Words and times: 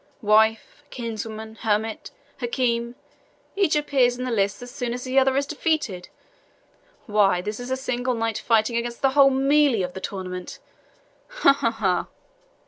Wife 0.23 0.81
kinswoman 0.89 1.57
hermit 1.57 2.09
Hakim 2.39 2.95
each 3.55 3.75
appears 3.75 4.17
in 4.17 4.23
the 4.25 4.31
lists 4.31 4.63
as 4.63 4.71
soon 4.71 4.95
as 4.95 5.03
the 5.03 5.19
other 5.19 5.37
is 5.37 5.45
defeated! 5.45 6.09
Why, 7.05 7.39
this 7.39 7.59
is 7.59 7.69
a 7.69 7.77
single 7.77 8.15
knight 8.15 8.39
fighting 8.39 8.77
against 8.77 9.03
the 9.03 9.11
whole 9.11 9.29
MELEE 9.29 9.83
of 9.83 9.93
the 9.93 10.01
tournament 10.01 10.57
ha! 11.27 11.53
ha! 11.53 11.69
ha!" 11.69 12.07